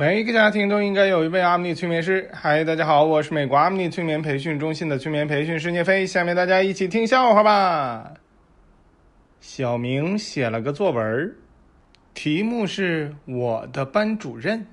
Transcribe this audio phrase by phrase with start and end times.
[0.00, 2.30] 每一个家庭都应该有一位阿米尼催眠师。
[2.32, 6.06] 嗨，大家好，我是美国阿米尼催眠培训中心的催眠培训师聂飞。
[6.06, 8.14] 下面大家一起听笑话吧。
[9.40, 11.34] 小明写了个作文，
[12.14, 14.64] 题目是我的班主任。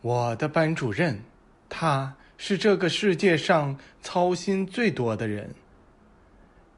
[0.00, 1.20] 我的班主任，
[1.68, 5.54] 他是这个世界上操心最多的人。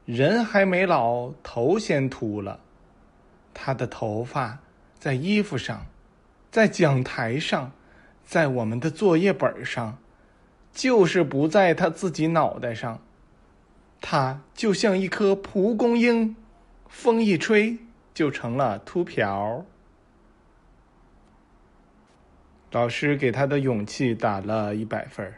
[0.05, 2.59] 人还没老，头先秃了。
[3.55, 4.59] 他的头发
[4.99, 5.83] 在衣服上。
[6.55, 7.73] 在讲台上，
[8.23, 9.97] 在我们的作业本上，
[10.71, 13.03] 就是不在他自己脑袋上。
[13.99, 16.37] 他就像一颗蒲公英，
[16.87, 17.77] 风一吹
[18.13, 19.65] 就成了秃瓢。
[22.71, 25.33] 老师给他的勇气打了一百分。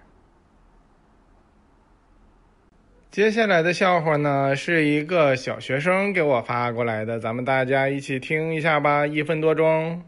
[3.09, 10.04] 接下来的笑话呢，是一个小学生给我发过来的，咱们大家一起听一下吧，一分多钟。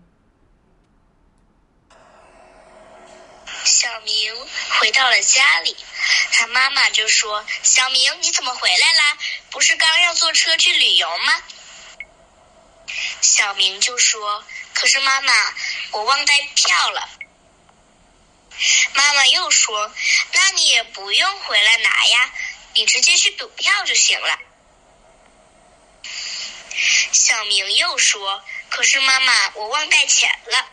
[4.81, 5.77] 回到了家里，
[6.33, 9.17] 他妈妈就说：“小明，你怎么回来啦？
[9.49, 11.41] 不是刚要坐车去旅游吗？”
[13.21, 14.43] 小明就说
[14.75, 15.55] ：“可是妈妈，
[15.91, 17.09] 我忘带票了。”
[18.93, 19.89] 妈妈又说
[20.35, 22.33] ：“那你也不用回来拿呀，
[22.73, 24.37] 你直接去补票就行了。”
[27.13, 30.65] 小明又说：“可是妈妈，我忘带钱了。”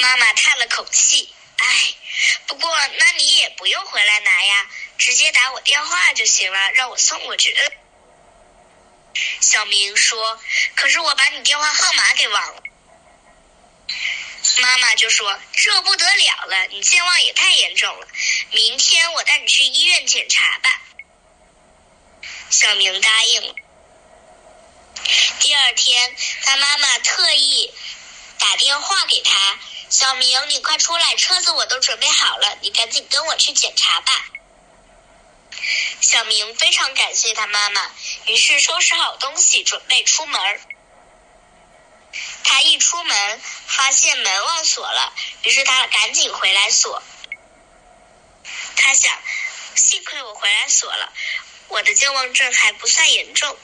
[0.00, 1.34] 妈妈叹了口气。
[1.62, 1.94] 唉，
[2.46, 4.66] 不过那你也不用回来拿呀，
[4.98, 7.56] 直接打我电话就行了，让我送过去。
[9.40, 10.40] 小明说
[10.76, 12.62] ：“可是我把你电话号码给忘了。”
[14.60, 18.06] 妈妈就说：“这不得了了，你健忘也太严重了，
[18.52, 20.82] 明天我带你去医院检查吧。”
[22.50, 23.54] 小明答应了。
[25.40, 27.72] 第二天，他妈妈特意
[28.38, 29.58] 打电话给他。
[29.90, 34.12] 小明，你快出来，车子我都准备好了，你赶紧跟我去检查吧。
[36.00, 37.90] 小明非常感谢他妈妈，
[38.26, 40.60] 于是收拾好东西准备出门。
[42.44, 45.12] 他一出门发现门忘锁了，
[45.42, 47.02] 于是他赶紧回来锁。
[48.76, 49.20] 他想，
[49.74, 51.12] 幸亏我回来锁了，
[51.66, 53.58] 我的健忘症还不算严重。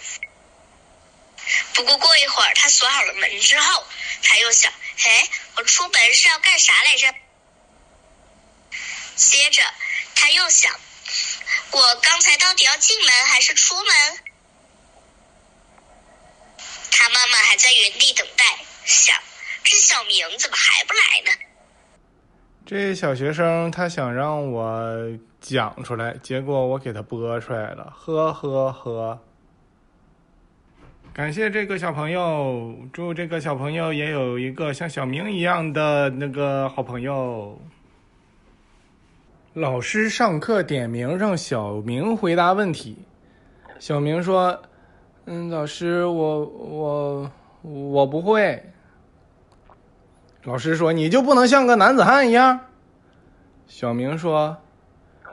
[1.75, 3.87] 不过过一会儿，他锁好了门之后，
[4.25, 4.73] 他又想。
[5.05, 7.15] 哎，我出门是要干啥来着？
[9.15, 9.63] 接着
[10.15, 10.73] 他又想，
[11.71, 14.19] 我刚才到底要进门还是出门？
[16.91, 18.45] 他妈妈还在原地等待，
[18.85, 19.17] 想
[19.63, 21.39] 这小明怎么还不来呢？
[22.67, 24.83] 这小学生他想让我
[25.41, 29.23] 讲出来，结果我给他播出来了，呵呵呵。
[31.17, 37.59] 感谢这个小朋友，祝这个小朋友也有一个像小明一样的那个好朋友。
[39.55, 42.99] 老师上课点名让小明回答问题，
[43.79, 44.61] 小明说
[45.25, 48.63] ：“嗯，老师，我我我不会。”
[50.45, 52.61] 老师说：“你就不能像个男子汉一样？”
[53.67, 54.59] 小明说：“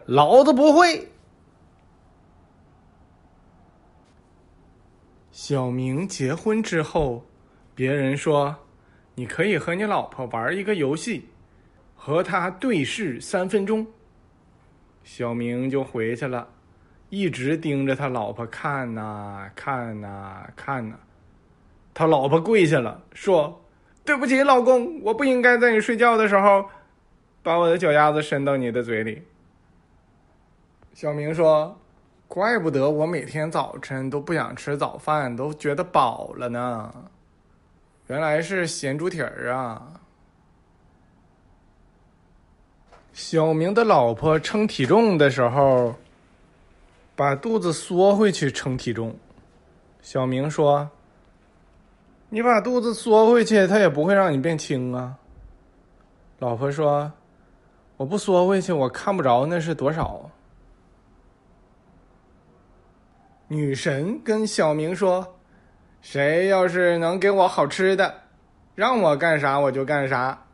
[0.08, 1.10] 老子不会。”
[5.46, 7.26] 小明结婚之后，
[7.76, 8.56] 别人说
[9.14, 11.28] ：“你可以和你老婆玩一个游戏，
[11.98, 13.86] 和她对视三分钟。”
[15.04, 16.48] 小明就回去了，
[17.10, 20.98] 一直盯着他老婆看呐看呐看呐。
[21.94, 23.62] 他老婆跪下了，说
[24.06, 26.70] ：“对不起，老公，我不应该在你睡觉的时候，
[27.44, 29.22] 把我的脚丫子伸到你的嘴里。”
[30.96, 31.78] 小明说。
[32.34, 36.92] 怪不得我每天早晨都不想吃早饭，都觉得饱了呢。
[38.08, 40.02] 原来是咸猪蹄儿啊！
[43.14, 45.94] 小明的老婆称体重的时候，
[47.16, 49.16] 把肚子缩回去称体重。
[50.02, 50.90] 小明说
[52.30, 55.16] ：“你把肚子缩回去，他也不会让你变轻啊。”
[56.42, 57.12] 老婆说
[57.96, 60.32] ：“我不缩回去，我看不着那是多少。”
[63.54, 65.38] 女神跟小明说
[66.02, 68.22] ：“谁要是能给我好吃的，
[68.74, 70.46] 让我干啥我就干啥。”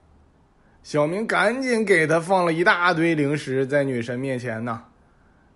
[0.84, 4.84] 小明赶紧给他放了一大堆零食在女神面前呢。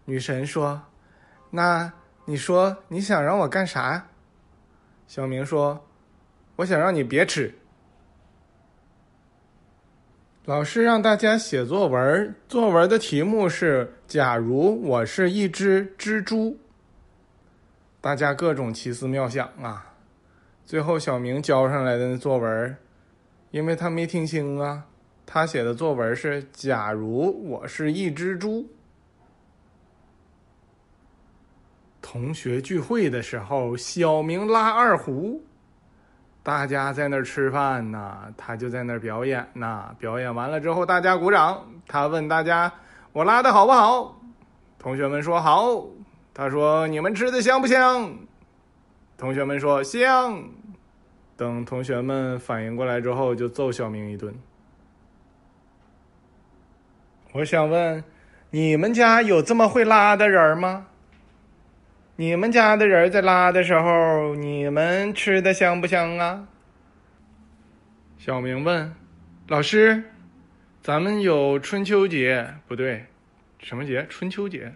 [0.06, 0.82] 女神说
[1.52, 1.92] ：“那
[2.24, 4.08] 你说你想让我干啥？”
[5.06, 5.86] 小明说
[6.56, 7.54] ：“我想让你别吃。”
[10.46, 16.58] 老师让大家写作文，作文的题目是：“假如我是一只蜘蛛。”
[18.04, 19.94] 大家各种奇思妙想啊！
[20.66, 22.76] 最后小明交上来的作文，
[23.52, 24.84] 因为他没听清啊。
[25.26, 28.68] 他写的作文是：假如我是一只猪。
[32.02, 35.42] 同学聚会的时候，小明拉二胡，
[36.44, 39.96] 大家在那儿吃饭呢，他就在那儿表演呢。
[39.98, 41.66] 表演完了之后，大家鼓掌。
[41.88, 42.70] 他问大家
[43.14, 44.20] ：“我拉的好不好？”
[44.78, 45.82] 同学们说：“好。”
[46.34, 48.18] 他说：“你们吃的香不香？”
[49.18, 50.50] 同学们说：“香。”
[51.38, 54.34] 等同学们反应过来之后，就揍小明一顿。
[57.34, 58.04] 我想问，
[58.52, 60.88] 你们家有这么会拉的人吗？
[62.16, 66.48] 你们家的人在拉的时候，你们吃的香不香啊？
[68.20, 68.94] 小明问
[69.50, 70.04] ：“老师，
[70.82, 73.08] 咱们有春秋节不对，
[73.60, 74.06] 什么节？
[74.08, 74.72] 春秋节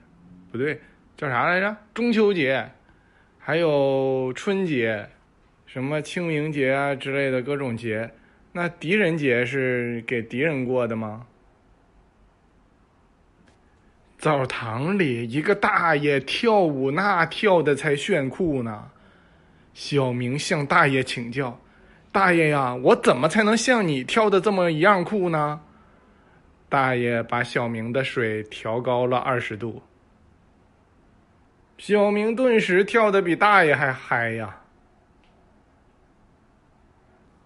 [0.52, 0.82] 不对，
[1.18, 1.76] 叫啥来着？
[1.96, 2.70] 中秋节，
[3.40, 5.10] 还有春节，
[5.66, 8.12] 什么清明节啊之类的各种节。
[8.52, 11.26] 那狄仁节是给敌人过的吗？”
[14.20, 18.92] 澡堂里，一个大爷跳舞，那跳的才炫酷呢。
[19.74, 21.60] 小明向大爷请教
[22.12, 25.62] ：“大爷呀，我怎么才能像你跳的这么一样酷呢？”
[26.70, 29.82] 大爷把小明的水调高了二十度。
[31.78, 34.58] 小明顿时跳的比大爷还嗨呀。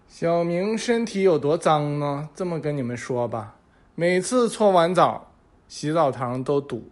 [0.08, 2.28] 小明身体有多脏呢？
[2.34, 3.56] 这么跟你们说吧，
[3.94, 5.28] 每次搓完澡。
[5.68, 6.90] 洗澡堂都堵。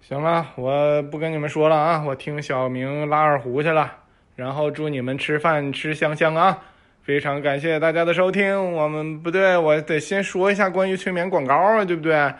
[0.00, 3.98] 行了，我不跟你们说了啊，我听小明拉二胡去了。
[4.34, 6.58] 然后祝你们吃饭吃香香啊！
[7.02, 8.72] 非常感谢大家的收听。
[8.72, 12.32] 我们不对，我得先说一下关于催眠广告啊，对不对？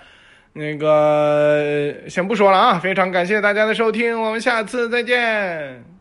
[0.54, 5.91] 那个先不说了啊，非常感谢大家的收听，我们下次再见。